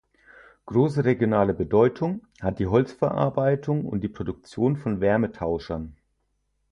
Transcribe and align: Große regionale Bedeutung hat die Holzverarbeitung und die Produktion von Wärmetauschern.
Große 0.65 1.05
regionale 1.05 1.53
Bedeutung 1.53 2.25
hat 2.41 2.57
die 2.57 2.65
Holzverarbeitung 2.65 3.85
und 3.85 4.01
die 4.01 4.09
Produktion 4.09 4.75
von 4.75 4.99
Wärmetauschern. 4.99 5.95